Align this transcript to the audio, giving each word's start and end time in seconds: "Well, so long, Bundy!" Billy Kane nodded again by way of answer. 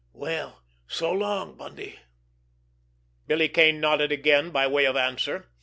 "Well, 0.13 0.63
so 0.87 1.11
long, 1.11 1.55
Bundy!" 1.57 1.99
Billy 3.27 3.49
Kane 3.49 3.79
nodded 3.79 4.11
again 4.11 4.49
by 4.49 4.65
way 4.65 4.85
of 4.85 4.95
answer. 4.95 5.51